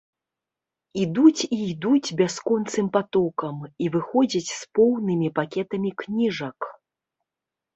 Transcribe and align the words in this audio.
Ідуць 1.01 1.41
і 1.47 1.59
ідуць 1.73 2.15
бясконцым 2.21 2.89
патокам, 2.95 3.57
і 3.83 3.91
выходзяць 3.97 4.49
з 4.53 4.59
поўнымі 4.79 5.27
пакетамі 5.41 5.89
кніжак. 6.05 6.59